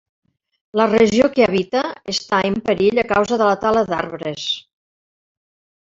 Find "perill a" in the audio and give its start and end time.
2.71-3.07